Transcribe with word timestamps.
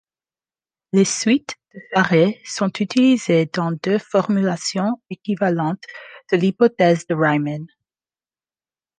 Les 0.93 1.05
suites 1.05 1.55
de 1.75 1.79
Farey 1.93 2.41
sont 2.43 2.71
utilisées 2.79 3.45
dans 3.45 3.71
deux 3.71 3.99
formulations 3.99 4.99
équivalentes 5.11 5.83
de 6.31 6.37
l'hypothèse 6.37 7.05
de 7.05 7.13
Riemann. 7.13 7.67